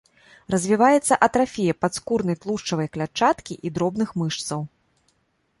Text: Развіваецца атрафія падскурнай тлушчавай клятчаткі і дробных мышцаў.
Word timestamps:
Развіваецца 0.53 1.17
атрафія 1.27 1.75
падскурнай 1.85 2.39
тлушчавай 2.45 2.87
клятчаткі 2.97 3.53
і 3.69 3.73
дробных 3.77 4.09
мышцаў. 4.23 4.69